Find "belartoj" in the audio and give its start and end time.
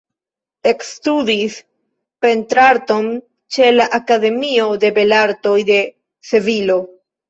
5.01-5.59